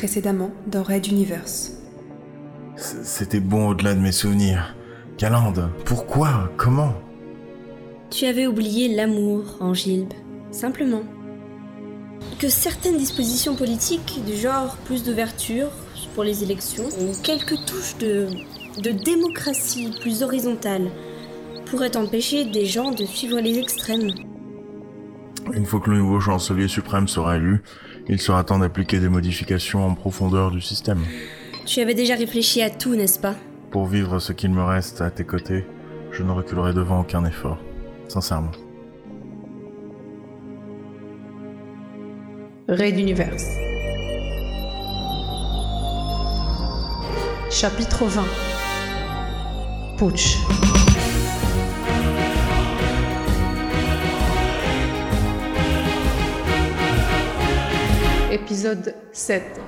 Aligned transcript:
précédemment 0.00 0.50
dans 0.66 0.82
Red 0.82 1.08
Universe. 1.08 1.72
C'était 2.74 3.38
bon 3.38 3.68
au-delà 3.68 3.92
de 3.92 4.00
mes 4.00 4.12
souvenirs. 4.12 4.74
Calande, 5.18 5.68
pourquoi? 5.84 6.50
Comment? 6.56 6.94
Tu 8.08 8.24
avais 8.24 8.46
oublié 8.46 8.88
l'amour, 8.96 9.58
Angilbe. 9.60 10.14
Simplement. 10.52 11.02
Que 12.38 12.48
certaines 12.48 12.96
dispositions 12.96 13.56
politiques, 13.56 14.22
du 14.24 14.36
genre 14.36 14.78
plus 14.86 15.04
d'ouverture 15.04 15.68
pour 16.14 16.24
les 16.24 16.42
élections, 16.44 16.86
ou 16.86 17.12
quelques 17.22 17.62
touches 17.66 17.98
de, 17.98 18.28
de 18.82 18.92
démocratie 18.92 19.92
plus 20.00 20.22
horizontale, 20.22 20.90
pourraient 21.66 21.98
empêcher 21.98 22.46
des 22.46 22.64
gens 22.64 22.92
de 22.92 23.04
suivre 23.04 23.38
les 23.38 23.58
extrêmes. 23.58 24.12
Une 25.52 25.66
fois 25.66 25.80
que 25.80 25.90
le 25.90 25.98
nouveau 25.98 26.20
chancelier 26.20 26.68
suprême 26.68 27.08
sera 27.08 27.36
élu, 27.36 27.62
il 28.08 28.20
sera 28.20 28.44
temps 28.44 28.58
d'appliquer 28.58 29.00
des 29.00 29.08
modifications 29.08 29.86
en 29.86 29.94
profondeur 29.94 30.50
du 30.50 30.60
système. 30.60 31.00
Tu 31.66 31.80
avais 31.80 31.94
déjà 31.94 32.14
réfléchi 32.14 32.62
à 32.62 32.70
tout, 32.70 32.94
n'est-ce 32.94 33.18
pas? 33.18 33.34
Pour 33.70 33.86
vivre 33.86 34.18
ce 34.18 34.32
qu'il 34.32 34.50
me 34.50 34.62
reste 34.62 35.00
à 35.00 35.10
tes 35.10 35.24
côtés, 35.24 35.64
je 36.12 36.22
ne 36.22 36.30
reculerai 36.30 36.72
devant 36.72 37.00
aucun 37.00 37.24
effort. 37.24 37.58
Sincèrement. 38.08 38.50
Raid 42.68 42.96
d'univers. 42.96 43.34
Chapitre 47.50 48.04
20 48.04 48.24
Putsch. 49.98 50.38
Épisode 58.40 58.94
7 59.12 59.60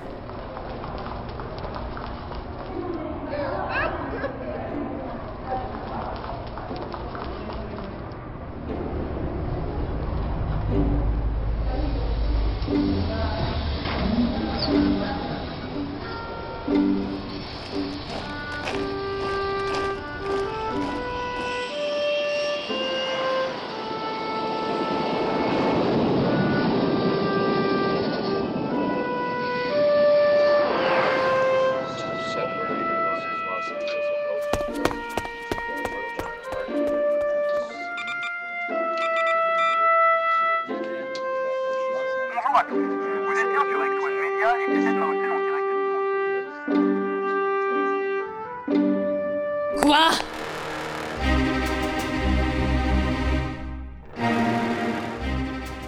Quoi 49.93 50.11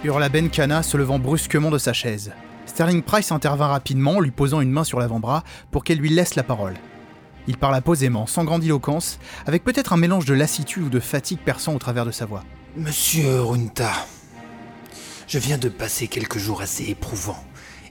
hurla 0.03 0.29
Ben 0.29 0.51
Kana, 0.51 0.83
se 0.83 0.95
levant 0.95 1.17
brusquement 1.17 1.71
de 1.71 1.79
sa 1.79 1.91
chaise. 1.91 2.31
Sterling 2.67 3.01
Price 3.01 3.31
intervint 3.31 3.65
rapidement, 3.65 4.19
lui 4.19 4.29
posant 4.29 4.61
une 4.61 4.69
main 4.69 4.83
sur 4.83 4.99
l'avant-bras 4.99 5.43
pour 5.71 5.83
qu'elle 5.83 5.97
lui 5.97 6.09
laisse 6.09 6.35
la 6.35 6.43
parole. 6.43 6.75
Il 7.47 7.57
parla 7.57 7.81
posément, 7.81 8.27
sans 8.27 8.43
grandiloquence, 8.43 9.17
avec 9.47 9.63
peut-être 9.63 9.91
un 9.91 9.97
mélange 9.97 10.25
de 10.25 10.35
lassitude 10.35 10.83
ou 10.83 10.89
de 10.89 10.99
fatigue 10.99 11.39
perçant 11.39 11.73
au 11.73 11.79
travers 11.79 12.05
de 12.05 12.11
sa 12.11 12.27
voix. 12.27 12.43
Monsieur 12.77 13.41
Runta, 13.41 13.91
je 15.27 15.39
viens 15.39 15.57
de 15.57 15.69
passer 15.69 16.07
quelques 16.07 16.37
jours 16.37 16.61
assez 16.61 16.91
éprouvants 16.91 17.43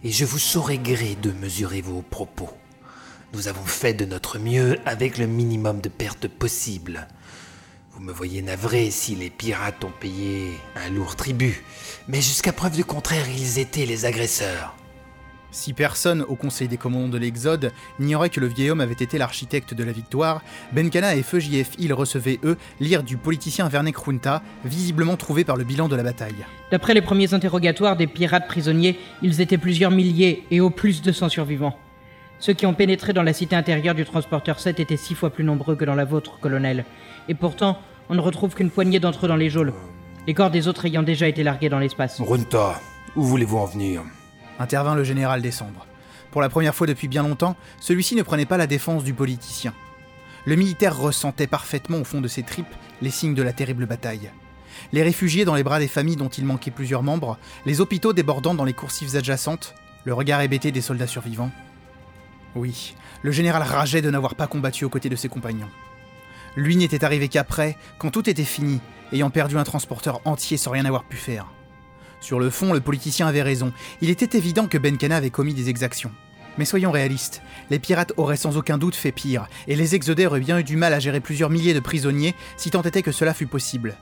et 0.05 0.13
je 0.13 0.25
vous 0.25 0.39
saurai 0.39 0.79
gré 0.79 1.17
de 1.21 1.33
mesurer 1.33 1.81
vos 1.81 2.03
propos. 2.03 2.51
Nous 3.35 3.49
avons 3.49 3.65
fait 3.65 3.95
de 3.95 4.05
notre 4.05 4.39
mieux 4.39 4.79
avec 4.87 5.19
le 5.19 5.27
minimum 5.27 5.81
de 5.81 5.89
pertes 5.89 6.29
possible. 6.29 7.09
Vous 7.91 8.01
me 8.01 8.13
voyez 8.13 8.43
navré 8.43 8.93
si 8.93 9.17
les 9.17 9.29
pirates 9.29 9.83
ont 9.85 9.93
payé 9.99 10.53
un 10.77 10.89
lourd 10.89 11.17
tribut, 11.17 11.65
mais 12.07 12.21
jusqu'à 12.21 12.53
preuve 12.53 12.77
du 12.77 12.85
contraire, 12.85 13.27
ils 13.29 13.59
étaient 13.59 13.87
les 13.87 14.05
agresseurs. 14.05 14.77
Si 15.51 15.73
personne 15.73 16.23
au 16.23 16.37
Conseil 16.37 16.69
des 16.69 16.77
commandants 16.77 17.09
de 17.09 17.19
l'Exode 17.19 17.73
n'ignorait 17.99 18.31
que 18.31 18.39
le 18.39 18.47
vieil 18.47 18.71
homme 18.71 18.81
avait 18.81 18.93
été 18.93 19.19
l'architecte 19.19 19.75
de 19.75 19.83
la 19.83 19.93
victoire, 19.93 20.41
Benkana 20.73 21.17
et 21.17 21.25
Feu 21.25 21.41
JF 21.41 21.73
Hill 21.79 21.93
recevaient, 21.93 22.39
eux, 22.45 22.57
l'ire 22.79 23.03
du 23.03 23.17
politicien 23.17 23.69
Vernek 23.69 23.97
Runta, 23.97 24.43
visiblement 24.65 25.17
trouvé 25.17 25.43
par 25.43 25.57
le 25.57 25.65
bilan 25.65 25.89
de 25.89 25.97
la 25.97 26.05
bataille. 26.05 26.47
D'après 26.71 26.95
les 26.95 27.03
premiers 27.03 27.35
interrogatoires 27.35 27.97
des 27.97 28.07
pirates 28.07 28.47
prisonniers, 28.47 28.97
ils 29.23 29.41
étaient 29.41 29.59
plusieurs 29.59 29.91
milliers 29.91 30.45
et 30.53 30.61
au 30.61 30.71
plus 30.71 31.03
de 31.03 31.11
100 31.11 31.31
survivants. 31.31 31.77
Ceux 32.45 32.53
qui 32.53 32.67
ont 32.67 32.75
pénétré 32.75 33.15
dans 33.15 33.23
la 33.23 33.33
cité 33.33 33.57
intérieure 33.57 33.95
du 33.95 34.05
transporteur 34.05 34.61
7 34.61 34.79
étaient 34.79 34.99
six 34.99 35.15
fois 35.15 35.31
plus 35.31 35.45
nombreux 35.45 35.77
que 35.77 35.87
dans 35.87 35.95
la 35.95 36.05
vôtre, 36.05 36.39
colonel. 36.41 36.85
Et 37.27 37.35
pourtant, 37.35 37.79
on 38.11 38.15
ne 38.15 38.21
retrouve 38.21 38.55
qu'une 38.55 38.69
poignée 38.69 39.01
d'entre 39.01 39.25
eux 39.25 39.29
dans 39.29 39.35
les 39.35 39.49
geôles. 39.49 39.73
Les 40.27 40.35
corps 40.35 40.51
des 40.51 40.69
autres 40.69 40.85
ayant 40.85 41.03
déjà 41.03 41.27
été 41.27 41.43
largués 41.43 41.71
dans 41.71 41.79
l'espace. 41.79 42.21
Runta, 42.21 42.79
où 43.17 43.23
voulez-vous 43.23 43.57
en 43.57 43.65
venir? 43.65 44.03
Intervint 44.59 44.95
le 44.95 45.05
général 45.05 45.41
Décembre. 45.41 45.87
Pour 46.33 46.43
la 46.43 46.51
première 46.51 46.75
fois 46.75 46.87
depuis 46.87 47.09
bien 47.09 47.23
longtemps, 47.23 47.57
celui-ci 47.81 48.15
ne 48.15 48.23
prenait 48.23 48.45
pas 48.45 48.59
la 48.59 48.67
défense 48.67 49.05
du 49.05 49.15
politicien. 49.15 49.73
Le 50.45 50.57
militaire 50.57 50.99
ressentait 50.99 51.47
parfaitement 51.47 52.01
au 52.01 52.05
fond 52.05 52.21
de 52.21 52.29
ses 52.29 52.43
tripes 52.43 52.67
les 53.01 53.09
signes 53.09 53.35
de 53.35 53.43
la 53.43 53.55
terrible 53.55 53.87
bataille. 53.87 54.31
Les 54.93 55.03
réfugiés 55.03 55.47
dans 55.47 55.55
les 55.55 55.65
bras 55.65 55.79
des 55.79 55.89
familles 55.89 56.17
dont 56.17 56.29
il 56.29 56.45
manquait 56.45 56.71
plusieurs 56.71 57.03
membres, 57.03 57.39
les 57.65 57.81
hôpitaux 57.81 58.13
débordant 58.13 58.53
dans 58.53 58.65
les 58.65 58.75
coursives 58.75 59.17
adjacentes, 59.17 59.75
le 60.05 60.13
regard 60.13 60.43
hébété 60.43 60.73
des 60.73 60.83
soldats 60.83 61.07
survivants. 61.07 61.51
Oui, 62.55 62.95
le 63.23 63.33
général 63.33 63.63
rageait 63.63 64.03
de 64.03 64.11
n'avoir 64.11 64.35
pas 64.35 64.47
combattu 64.47 64.85
aux 64.85 64.89
côtés 64.89 65.09
de 65.09 65.17
ses 65.17 65.29
compagnons. 65.29 65.71
Lui 66.57 66.77
n'était 66.77 67.05
arrivé 67.05 67.29
qu'après, 67.29 67.77
quand 67.99 68.11
tout 68.11 68.31
était 68.31 68.45
fini, 68.45 68.81
ayant 69.13 69.31
perdu 69.31 69.59
un 69.59 69.65
transporteur 69.65 70.21
entier 70.25 70.57
sans 70.57 70.71
rien 70.71 70.85
avoir 70.85 71.05
pu 71.05 71.17
faire. 71.17 71.47
Sur 72.21 72.39
le 72.39 72.49
fond, 72.49 72.73
le 72.73 72.81
politicien 72.81 73.27
avait 73.27 73.43
raison. 73.43 73.73
Il 74.01 74.09
était 74.09 74.39
évident 74.39 74.67
que 74.67 74.79
Benkana 74.79 75.17
avait 75.17 75.31
commis 75.31 75.53
des 75.53 75.69
exactions. 75.69 76.13
Mais 76.57 76.65
soyons 76.65 76.93
réalistes, 76.93 77.43
les 77.71 77.81
pirates 77.81 78.13
auraient 78.17 78.37
sans 78.37 78.57
aucun 78.57 78.79
doute 78.79 78.95
fait 78.95 79.11
pire, 79.11 79.49
et 79.67 79.75
les 79.75 79.97
exodés 79.97 80.27
auraient 80.27 80.39
bien 80.39 80.59
eu 80.59 80.65
du 80.65 80.77
mal 80.77 80.95
à 80.95 81.01
gérer 81.01 81.21
plusieurs 81.21 81.51
milliers 81.51 81.75
de 81.75 81.81
prisonniers 81.81 82.35
si 82.57 82.71
tant 82.71 82.83
était 82.83 83.03
que 83.03 83.11
cela 83.11 83.35
fût 83.35 83.49
possible. 83.49 83.97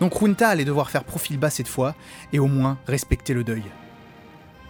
Donc 0.00 0.14
Runta 0.14 0.48
allait 0.48 0.64
devoir 0.64 0.90
faire 0.90 1.02
profil 1.02 1.38
bas 1.38 1.50
cette 1.50 1.68
fois, 1.68 1.96
et 2.32 2.38
au 2.38 2.46
moins 2.46 2.78
respecter 2.86 3.34
le 3.34 3.42
deuil. 3.42 3.64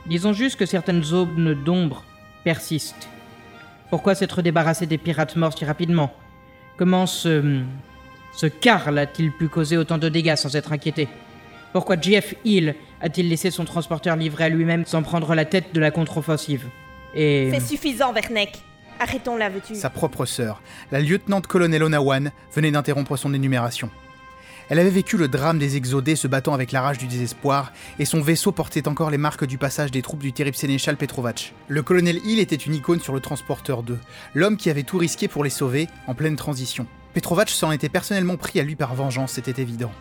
Disons 0.07 0.33
juste 0.33 0.57
que 0.57 0.67
certaines 0.67 1.13
aubes 1.13 1.63
d'ombre 1.63 2.05
persistent. 2.45 3.09
Pourquoi 3.91 4.15
s'être 4.15 4.43
débarrassé 4.43 4.87
des 4.87 4.99
pirates 4.99 5.37
morts 5.37 5.57
si 5.57 5.65
rapidement? 5.65 6.13
Comment 6.77 7.07
ce. 7.07 7.63
ce 8.35 8.47
Karl 8.47 8.99
a-t-il 8.99 9.33
pu 9.33 9.49
causer 9.49 9.77
autant 9.77 9.99
de 9.99 10.09
dégâts 10.09 10.37
sans 10.37 10.55
être 10.57 10.73
inquiété? 10.73 11.09
Pourquoi 11.73 12.01
Jeff 12.01 12.35
Hill 12.45 12.75
a-t-il 13.01 13.29
laissé 13.29 13.51
son 13.51 13.65
transporteur 13.65 14.17
livré 14.17 14.45
à 14.45 14.49
lui-même 14.49 14.85
sans 14.85 15.03
prendre 15.03 15.35
la 15.35 15.45
tête 15.45 15.75
de 15.75 15.81
la 15.81 15.91
contre-offensive? 15.91 16.67
Et. 17.15 17.51
C'est 17.53 17.61
suffisant, 17.61 18.13
Vernek. 18.13 18.63
Arrêtons 19.01 19.37
là, 19.37 19.49
veux-tu? 19.49 19.75
Sa 19.75 19.91
propre 19.91 20.25
sœur, 20.25 20.63
la 20.93 21.01
lieutenant-colonel 21.01 21.83
Onawan, 21.83 22.31
venait 22.55 22.71
d'interrompre 22.71 23.17
son 23.17 23.35
énumération. 23.35 23.91
Elle 24.71 24.79
avait 24.79 24.91
vécu 24.91 25.19
le 25.19 25.29
drame 25.29 25.59
des 25.59 25.77
exodés 25.77 26.17
se 26.17 26.27
battant 26.27 26.55
avec 26.55 26.73
la 26.73 26.81
rage 26.81 26.97
du 26.97 27.07
désespoir, 27.07 27.73
et 27.99 28.07
son 28.07 28.23
vaisseau 28.23 28.51
portait 28.51 28.89
encore 28.89 29.11
les 29.11 29.19
marques 29.19 29.45
du 29.45 29.59
passage 29.59 29.91
des 29.91 30.01
troupes 30.01 30.23
du 30.23 30.33
terrible 30.33 30.57
sénéchal 30.57 30.97
Petrovac. 30.97 31.53
Le 31.69 31.83
colonel 31.83 32.21
Hill 32.25 32.39
était 32.39 32.57
une 32.57 32.75
icône 32.75 33.01
sur 33.01 33.13
le 33.13 33.21
transporteur 33.21 33.83
2, 33.83 33.99
l'homme 34.33 34.57
qui 34.57 34.71
avait 34.71 34.83
tout 34.83 34.97
risqué 34.97 35.29
pour 35.29 35.45
les 35.45 35.51
sauver 35.51 35.89
en 36.07 36.15
pleine 36.15 36.37
transition. 36.37 36.87
Petrovac 37.13 37.51
s'en 37.51 37.73
était 37.73 37.91
personnellement 37.91 38.39
pris 38.39 38.59
à 38.59 38.63
lui 38.63 38.75
par 38.75 38.95
vengeance, 38.95 39.33
c'était 39.33 39.61
évident. 39.61 39.93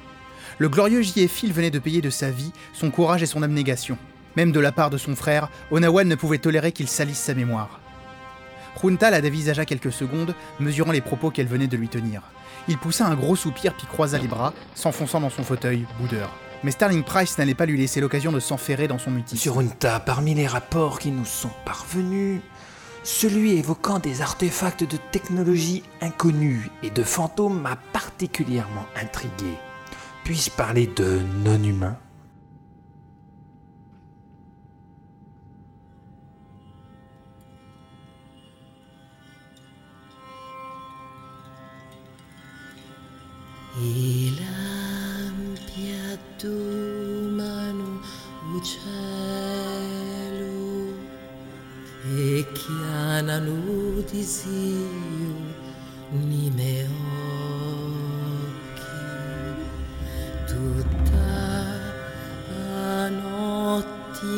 Le 0.60 0.70
glorieux 0.70 1.02
J.F. 1.02 1.44
Hill 1.44 1.54
venait 1.54 1.70
de 1.70 1.80
payer 1.80 2.02
de 2.02 2.10
sa 2.10 2.32
vie 2.32 2.54
son 2.74 2.90
courage 2.90 3.22
et 3.22 3.28
son 3.28 3.44
abnégation. 3.44 3.98
Même 4.38 4.52
de 4.52 4.60
la 4.60 4.72
part 4.72 4.90
de 4.90 4.98
son 4.98 5.16
frère, 5.16 5.50
Onawan 5.72 6.08
ne 6.08 6.16
pouvait 6.16 6.38
tolérer 6.38 6.72
qu'il 6.72 6.88
salisse 6.88 7.20
sa 7.20 7.34
mémoire. 7.34 7.83
Junta 8.82 9.10
la 9.10 9.22
dévisagea 9.22 9.66
quelques 9.66 9.92
secondes, 9.92 10.36
mesurant 10.60 10.92
les 10.92 11.02
propos 11.02 11.32
qu'elle 11.32 11.48
venait 11.48 11.68
de 11.68 11.78
lui 11.78 11.88
tenir. 11.88 12.22
Il 12.68 12.78
poussa 12.78 13.06
un 13.06 13.16
gros 13.16 13.36
soupir 13.36 13.74
puis 13.74 13.88
croisa 13.88 14.18
les 14.18 14.28
bras, 14.28 14.54
s'enfonçant 14.76 15.20
dans 15.20 15.30
son 15.30 15.44
fauteuil, 15.44 15.86
boudeur. 16.00 16.30
Mais 16.64 16.72
Starling 16.72 17.04
Price 17.04 17.38
n'allait 17.38 17.56
pas 17.56 17.66
lui 17.66 17.78
laisser 17.78 18.00
l'occasion 18.00 18.32
de 18.32 18.40
s'enferrer 18.40 18.88
dans 18.88 18.98
son 18.98 19.12
mutisme. 19.12 19.42
Sur 19.42 19.56
Runta, 19.56 20.00
parmi 20.00 20.34
les 20.34 20.48
rapports 20.48 21.00
qui 21.00 21.12
nous 21.12 21.26
sont 21.26 21.52
parvenus, 21.66 22.40
celui 23.04 23.58
évoquant 23.58 24.00
des 24.00 24.22
artefacts 24.22 24.86
de 24.86 24.98
technologie 25.12 25.84
inconnus 26.00 26.70
et 26.82 26.90
de 26.90 27.04
fantômes 27.04 27.60
m'a 27.60 27.76
particulièrement 27.92 28.86
intrigué. 28.96 29.58
Puis-je 30.24 30.52
parler 30.52 30.88
de 30.88 31.20
non-humains? 31.44 31.98
una 53.34 53.40
nudisio 53.40 54.90
nime 56.12 56.88
occhi. 57.90 58.92
Tutta 60.46 61.32
a 62.76 63.10
notti 63.10 64.34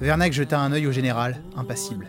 Vernac 0.00 0.32
jeta 0.32 0.60
un 0.60 0.72
œil 0.72 0.86
au 0.86 0.92
général, 0.92 1.42
impassible. 1.56 2.06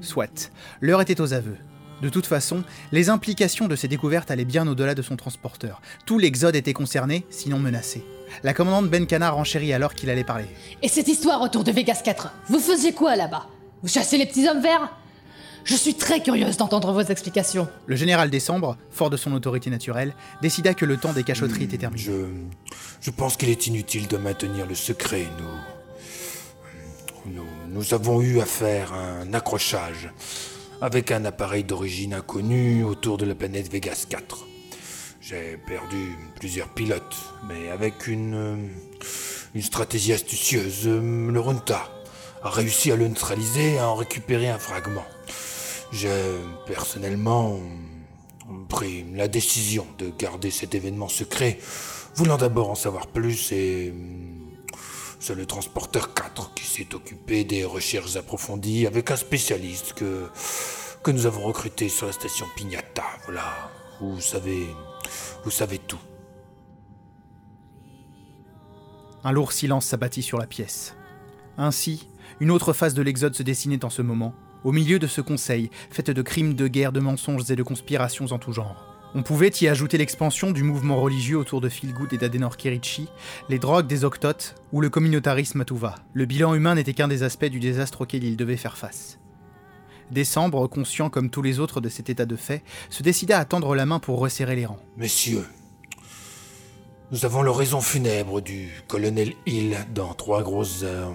Soit, 0.00 0.50
l'heure 0.80 1.02
était 1.02 1.20
aux 1.20 1.34
aveux. 1.34 1.56
De 2.02 2.08
toute 2.08 2.26
façon, 2.26 2.62
les 2.92 3.08
implications 3.08 3.68
de 3.68 3.76
ces 3.76 3.88
découvertes 3.88 4.30
allaient 4.30 4.44
bien 4.44 4.66
au-delà 4.66 4.94
de 4.94 5.02
son 5.02 5.16
transporteur. 5.16 5.80
Tout 6.04 6.18
l'Exode 6.18 6.56
était 6.56 6.72
concerné, 6.72 7.26
sinon 7.30 7.58
menacé. 7.58 8.04
La 8.42 8.54
commandante 8.54 8.90
Benkana 8.90 9.30
renchérit 9.30 9.72
alors 9.72 9.94
qu'il 9.94 10.10
allait 10.10 10.24
parler. 10.24 10.46
Et 10.82 10.88
cette 10.88 11.08
histoire 11.08 11.40
autour 11.42 11.64
de 11.64 11.72
Vegas 11.72 12.00
4, 12.04 12.32
vous 12.48 12.58
faisiez 12.58 12.92
quoi 12.92 13.16
là-bas? 13.16 13.46
Vous 13.82 13.88
chassez 13.88 14.18
les 14.18 14.26
petits 14.26 14.48
hommes 14.48 14.62
verts? 14.62 14.90
Je 15.64 15.74
suis 15.74 15.94
très 15.94 16.22
curieuse 16.22 16.56
d'entendre 16.56 16.92
vos 16.92 17.02
explications. 17.02 17.68
Le 17.86 17.96
général 17.96 18.30
Décembre, 18.30 18.76
fort 18.90 19.10
de 19.10 19.16
son 19.16 19.32
autorité 19.32 19.68
naturelle, 19.68 20.14
décida 20.40 20.74
que 20.74 20.84
le 20.84 20.96
temps 20.96 21.12
des 21.12 21.24
cachotteries 21.24 21.64
était 21.64 21.78
terminé. 21.78 22.02
Je. 22.02 22.12
Je 23.00 23.10
pense 23.10 23.36
qu'il 23.36 23.48
est 23.48 23.66
inutile 23.66 24.06
de 24.06 24.16
maintenir 24.16 24.66
le 24.66 24.74
secret. 24.74 25.26
Nous. 25.38 25.75
Nous, 27.68 27.94
avons 27.94 28.20
eu 28.20 28.40
à 28.40 28.46
faire 28.46 28.92
un 28.92 29.32
accrochage 29.34 30.10
avec 30.80 31.10
un 31.10 31.24
appareil 31.24 31.64
d'origine 31.64 32.14
inconnue 32.14 32.84
autour 32.84 33.18
de 33.18 33.26
la 33.26 33.34
planète 33.34 33.70
Vegas 33.70 34.06
4. 34.08 34.46
J'ai 35.20 35.56
perdu 35.66 36.16
plusieurs 36.38 36.68
pilotes, 36.68 37.16
mais 37.48 37.70
avec 37.70 38.06
une. 38.06 38.70
une 39.54 39.62
stratégie 39.62 40.12
astucieuse, 40.12 40.86
le 40.86 41.40
Runta 41.40 41.88
a 42.42 42.50
réussi 42.50 42.92
à 42.92 42.96
le 42.96 43.08
neutraliser 43.08 43.74
et 43.74 43.78
à 43.78 43.88
en 43.88 43.94
récupérer 43.94 44.48
un 44.48 44.58
fragment. 44.58 45.04
J'ai 45.92 46.10
personnellement 46.66 47.58
pris 48.68 49.04
la 49.14 49.28
décision 49.28 49.86
de 49.98 50.12
garder 50.16 50.50
cet 50.50 50.74
événement 50.74 51.08
secret, 51.08 51.58
voulant 52.14 52.36
d'abord 52.36 52.70
en 52.70 52.74
savoir 52.74 53.06
plus 53.06 53.52
et 53.52 53.92
c'est 55.18 55.34
le 55.34 55.46
transporteur 55.46 56.14
4 56.14 56.54
qui 56.54 56.64
s'est 56.64 56.94
occupé 56.94 57.44
des 57.44 57.64
recherches 57.64 58.16
approfondies 58.16 58.86
avec 58.86 59.10
un 59.10 59.16
spécialiste 59.16 59.94
que, 59.94 60.28
nous 61.08 61.26
avons 61.26 61.44
recruté 61.44 61.88
sur 61.88 62.06
la 62.06 62.12
station 62.12 62.46
Pignata. 62.56 63.04
Voilà, 63.26 63.70
vous 64.00 64.20
savez, 64.20 64.66
vous 65.44 65.52
savez 65.52 65.78
tout. 65.78 66.00
Un 69.22 69.30
lourd 69.30 69.52
silence 69.52 69.86
s'abattit 69.86 70.22
sur 70.22 70.38
la 70.38 70.48
pièce. 70.48 70.96
Ainsi, 71.58 72.08
une 72.40 72.50
autre 72.50 72.72
phase 72.72 72.94
de 72.94 73.02
l'Exode 73.02 73.36
se 73.36 73.44
dessinait 73.44 73.84
en 73.84 73.90
ce 73.90 74.02
moment, 74.02 74.34
au 74.64 74.72
milieu 74.72 74.98
de 74.98 75.06
ce 75.06 75.20
conseil, 75.20 75.70
fait 75.90 76.10
de 76.10 76.22
crimes 76.22 76.54
de 76.54 76.66
guerre, 76.66 76.90
de 76.90 77.00
mensonges 77.00 77.48
et 77.50 77.56
de 77.56 77.62
conspirations 77.62 78.26
en 78.32 78.38
tout 78.38 78.52
genre. 78.52 78.95
On 79.14 79.22
pouvait 79.22 79.52
y 79.60 79.68
ajouter 79.68 79.96
l'expansion 79.96 80.50
du 80.50 80.62
mouvement 80.62 81.00
religieux 81.00 81.38
autour 81.38 81.60
de 81.60 81.68
Philgood 81.68 82.12
et 82.12 82.18
d'Adenor 82.18 82.56
Kirichi, 82.56 83.08
les 83.48 83.58
drogues 83.58 83.86
des 83.86 84.04
octotes 84.04 84.56
ou 84.72 84.80
le 84.80 84.90
communautarisme 84.90 85.60
à 85.60 85.64
tout 85.64 85.76
va. 85.76 85.94
Le 86.12 86.26
bilan 86.26 86.54
humain 86.54 86.74
n'était 86.74 86.92
qu'un 86.92 87.08
des 87.08 87.22
aspects 87.22 87.46
du 87.46 87.60
désastre 87.60 88.02
auquel 88.02 88.24
il 88.24 88.36
devait 88.36 88.56
faire 88.56 88.76
face. 88.76 89.18
Décembre, 90.10 90.66
conscient 90.68 91.08
comme 91.08 91.30
tous 91.30 91.42
les 91.42 91.58
autres 91.58 91.80
de 91.80 91.88
cet 91.88 92.10
état 92.10 92.26
de 92.26 92.36
fait, 92.36 92.62
se 92.90 93.02
décida 93.02 93.38
à 93.38 93.44
tendre 93.44 93.74
la 93.74 93.86
main 93.86 93.98
pour 93.98 94.18
resserrer 94.18 94.54
les 94.54 94.66
rangs. 94.66 94.78
Messieurs, 94.96 95.46
nous 97.10 97.24
avons 97.24 97.42
l'oraison 97.42 97.80
funèbre 97.80 98.40
du 98.40 98.70
colonel 98.86 99.32
Hill 99.46 99.78
dans 99.94 100.12
trois 100.14 100.42
grosses 100.42 100.82
heures. 100.82 101.14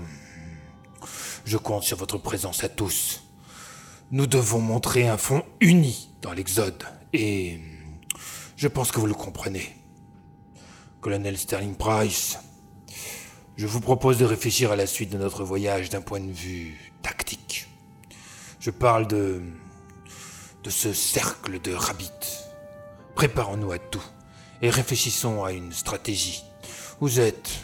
Je 1.45 1.57
compte 1.57 1.83
sur 1.83 1.97
votre 1.97 2.17
présence 2.17 2.63
à 2.63 2.69
tous. 2.69 3.23
Nous 4.11 4.27
devons 4.27 4.59
montrer 4.59 5.07
un 5.07 5.17
front 5.17 5.43
uni 5.59 6.09
dans 6.21 6.33
l'Exode, 6.33 6.83
et 7.13 7.59
je 8.61 8.67
pense 8.67 8.91
que 8.91 8.99
vous 8.99 9.07
le 9.07 9.15
comprenez. 9.15 9.75
Colonel 11.01 11.35
Sterling 11.35 11.73
Price, 11.73 12.37
je 13.57 13.65
vous 13.65 13.81
propose 13.81 14.19
de 14.19 14.25
réfléchir 14.25 14.71
à 14.71 14.75
la 14.75 14.85
suite 14.85 15.09
de 15.09 15.17
notre 15.17 15.43
voyage 15.43 15.89
d'un 15.89 16.01
point 16.01 16.19
de 16.19 16.31
vue 16.31 16.93
tactique. 17.01 17.67
Je 18.59 18.69
parle 18.69 19.07
de. 19.07 19.41
de 20.63 20.69
ce 20.69 20.93
cercle 20.93 21.59
de 21.59 21.73
rabbits. 21.73 22.11
Préparons-nous 23.15 23.71
à 23.71 23.79
tout 23.79 24.03
et 24.61 24.69
réfléchissons 24.69 25.43
à 25.43 25.53
une 25.53 25.73
stratégie. 25.73 26.43
Vous 26.99 27.19
êtes. 27.19 27.61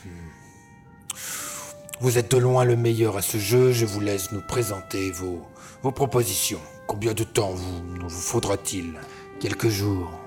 Vous 1.99 2.17
êtes 2.17 2.31
de 2.31 2.38
loin 2.38 2.65
le 2.65 2.75
meilleur 2.75 3.17
à 3.17 3.21
ce 3.21 3.38
jeu, 3.38 3.71
je 3.71 3.85
vous 3.85 3.99
laisse 3.99 4.31
nous 4.31 4.41
présenter 4.41 5.11
vos, 5.11 5.45
vos 5.83 5.91
propositions. 5.91 6.61
Combien 6.88 7.13
de 7.13 7.23
temps 7.23 7.51
vous, 7.51 7.83
vous 8.01 8.09
faudra-t-il? 8.09 8.95
Quelques 9.39 9.69
jours. 9.69 10.26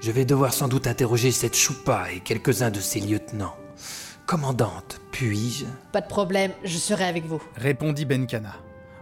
Je 0.00 0.10
vais 0.12 0.24
devoir 0.24 0.52
sans 0.52 0.68
doute 0.68 0.86
interroger 0.86 1.30
cette 1.32 1.56
choupa 1.56 2.06
et 2.14 2.20
quelques-uns 2.20 2.70
de 2.70 2.80
ses 2.80 3.00
lieutenants. 3.00 3.56
Commandante, 4.26 5.00
puis-je? 5.10 5.64
Pas 5.92 6.00
de 6.00 6.08
problème, 6.08 6.52
je 6.64 6.76
serai 6.76 7.04
avec 7.04 7.24
vous. 7.24 7.40
Répondit 7.56 8.04
Benkana. 8.04 8.54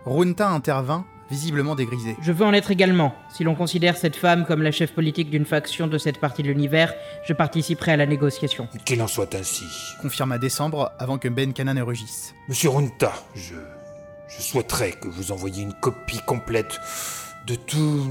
Runta 0.05 0.49
intervint, 0.49 1.05
visiblement 1.31 1.75
dégrisé. 1.75 2.17
Je 2.23 2.31
veux 2.31 2.45
en 2.45 2.53
être 2.53 2.71
également. 2.71 3.15
Si 3.35 3.43
l'on 3.43 3.55
considère 3.55 3.97
cette 3.97 4.17
femme 4.17 4.45
comme 4.47 4.63
la 4.63 4.71
chef 4.71 4.93
politique 4.93 5.31
d'une 5.31 5.47
faction 5.47 5.87
de 5.87 5.99
cette 5.99 6.21
partie 6.21 6.43
de 6.43 6.49
l'univers, 6.49 6.93
je 7.27 7.33
participerai 7.33 7.93
à 7.93 7.97
la 7.97 8.07
négociation. 8.07 8.69
Qu'il 8.85 9.03
en 9.03 9.09
soit 9.09 9.35
ainsi. 9.35 9.65
Confirma 10.01 10.39
Décembre 10.39 10.93
avant 10.99 11.19
que 11.19 11.29
Benkana 11.29 11.75
ne 11.75 11.83
rugisse. 11.83 12.35
Monsieur 12.49 12.71
Runta, 12.71 13.13
je. 13.35 13.55
Je 14.29 14.43
souhaiterais 14.43 14.93
que 14.93 15.09
vous 15.09 15.33
envoyiez 15.33 15.63
une 15.63 15.75
copie 15.75 16.21
complète 16.27 16.79
de 17.47 17.55
tout. 17.55 18.11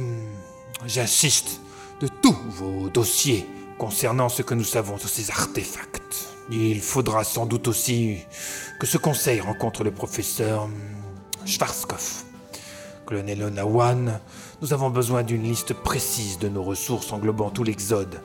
J'insiste, 0.85 1.59
de 2.03 2.09
tous 2.21 2.35
vos 2.49 2.89
dossiers 2.89 3.45
concernant 3.77 4.27
ce 4.27 4.41
que 4.41 4.53
nous 4.53 4.65
savons 4.65 4.97
sur 4.97 5.07
ces 5.07 5.31
artefacts. 5.31 6.27
Il 6.51 6.81
faudra 6.81 7.23
sans 7.23 7.45
doute 7.45 7.69
aussi 7.69 8.17
que 8.77 8.85
ce 8.85 8.97
conseil 8.97 9.39
rencontre 9.39 9.85
le 9.85 9.91
professeur 9.91 10.67
Schwarzkopf. 11.45 12.25
Colonel 13.05 13.41
Onawan, 13.43 14.19
nous 14.61 14.73
avons 14.73 14.89
besoin 14.89 15.23
d'une 15.23 15.43
liste 15.43 15.73
précise 15.73 16.39
de 16.39 16.49
nos 16.49 16.63
ressources 16.63 17.13
englobant 17.13 17.49
tout 17.51 17.63
l'Exode, 17.63 18.19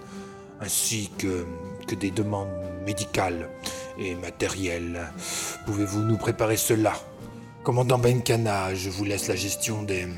ainsi 0.61 1.13
que, 1.17 1.47
que 1.87 1.95
des 1.95 2.11
demandes 2.11 2.49
médicales 2.85 3.49
et 3.97 4.17
matérielles. 4.17 5.13
Pouvez-vous 5.67 6.01
nous 6.01 6.17
préparer 6.19 6.57
cela? 6.57 6.95
Commandant 7.63 7.99
Benkana, 7.99 8.75
je 8.75 8.91
vous 8.91 9.05
laisse 9.05 9.29
la 9.29 9.37
gestion 9.37 9.85
des, 9.85 10.09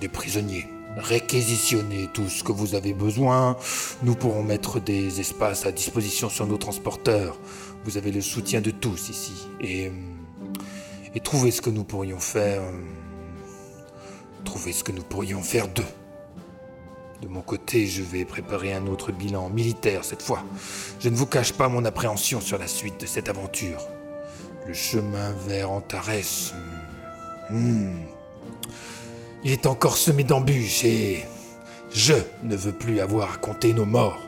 des 0.00 0.08
prisonniers. 0.08 0.68
Réquisitionnez 0.96 2.08
tout 2.12 2.28
ce 2.28 2.44
que 2.44 2.52
vous 2.52 2.74
avez 2.74 2.92
besoin. 2.92 3.56
Nous 4.02 4.14
pourrons 4.14 4.42
mettre 4.42 4.78
des 4.78 5.20
espaces 5.20 5.64
à 5.64 5.72
disposition 5.72 6.28
sur 6.28 6.46
nos 6.46 6.58
transporteurs. 6.58 7.38
Vous 7.84 7.96
avez 7.96 8.12
le 8.12 8.20
soutien 8.20 8.60
de 8.60 8.70
tous 8.70 9.08
ici. 9.08 9.48
Et, 9.60 9.90
et 11.14 11.20
trouvez 11.20 11.50
ce 11.50 11.62
que 11.62 11.70
nous 11.70 11.84
pourrions 11.84 12.20
faire. 12.20 12.62
Trouvez 14.44 14.72
ce 14.72 14.84
que 14.84 14.92
nous 14.92 15.02
pourrions 15.02 15.42
faire 15.42 15.68
d'eux. 15.68 15.82
De 17.22 17.28
mon 17.28 17.40
côté, 17.40 17.86
je 17.86 18.02
vais 18.02 18.24
préparer 18.24 18.74
un 18.74 18.86
autre 18.88 19.12
bilan 19.12 19.48
militaire 19.48 20.04
cette 20.04 20.22
fois. 20.22 20.44
Je 20.98 21.08
ne 21.08 21.14
vous 21.14 21.26
cache 21.26 21.52
pas 21.52 21.68
mon 21.68 21.84
appréhension 21.84 22.40
sur 22.40 22.58
la 22.58 22.66
suite 22.66 23.00
de 23.00 23.06
cette 23.06 23.28
aventure. 23.28 23.80
Le 24.66 24.74
chemin 24.74 25.32
vers 25.46 25.70
Antares. 25.70 26.52
hmm, 27.50 27.92
Il 29.44 29.50
est 29.50 29.66
encore 29.66 29.96
semé 29.96 30.22
d'embûches 30.24 30.84
et 30.84 31.24
je 31.92 32.14
ne 32.42 32.54
veux 32.56 32.72
plus 32.72 33.00
avoir 33.00 33.34
à 33.34 33.36
compter 33.36 33.74
nos 33.74 33.84
morts. 33.84 34.20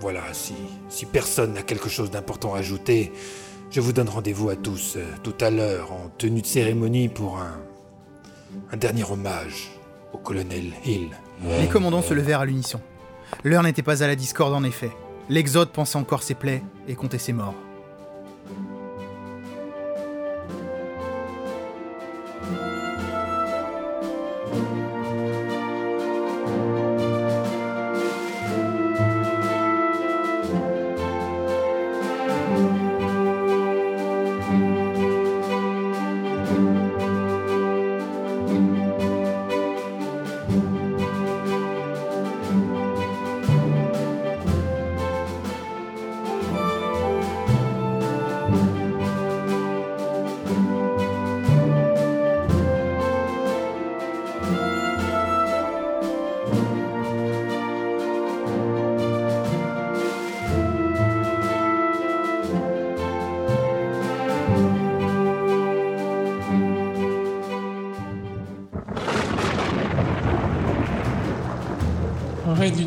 Voilà, 0.00 0.22
si, 0.32 0.54
si 0.88 1.06
personne 1.06 1.52
n'a 1.52 1.62
quelque 1.62 1.88
chose 1.88 2.10
d'important 2.10 2.54
à 2.54 2.58
ajouter, 2.58 3.12
je 3.70 3.80
vous 3.80 3.92
donne 3.92 4.08
rendez-vous 4.08 4.48
à 4.48 4.56
tous 4.56 4.94
euh, 4.96 5.04
tout 5.22 5.34
à 5.40 5.50
l'heure 5.50 5.92
en 5.92 6.08
tenue 6.18 6.42
de 6.42 6.46
cérémonie 6.46 7.08
pour 7.08 7.38
un, 7.38 7.60
un 8.72 8.76
dernier 8.76 9.04
hommage 9.04 9.70
au 10.12 10.18
colonel 10.18 10.72
Hill. 10.84 11.10
Les 11.60 11.68
commandants 11.68 12.02
se 12.02 12.14
levèrent 12.14 12.40
à 12.40 12.46
l'unisson. 12.46 12.80
L'heure 13.44 13.62
n'était 13.62 13.82
pas 13.82 14.02
à 14.02 14.06
la 14.06 14.16
discorde 14.16 14.54
en 14.54 14.64
effet. 14.64 14.90
L'Exode 15.28 15.70
pensait 15.70 15.98
encore 15.98 16.22
ses 16.22 16.34
plaies 16.34 16.62
et 16.88 16.94
comptait 16.94 17.18
ses 17.18 17.32
morts. 17.32 17.54